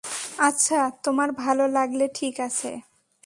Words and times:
আচ্ছা, 0.39 0.79
তোমার 1.03 1.29
ভালো 1.37 1.63
লাগলে, 1.69 2.05
ঠিক 2.15 2.35
আছে। 2.39 2.71